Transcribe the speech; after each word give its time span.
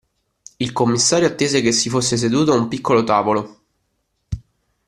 Il 0.59 0.71
commissario 0.73 1.27
attese 1.27 1.61
che 1.61 1.71
si 1.71 1.87
fosse 1.87 2.17
seduto 2.17 2.51
a 2.53 2.57
un 2.57 2.67
piccolo 2.67 3.03
tavolo. 3.03 3.63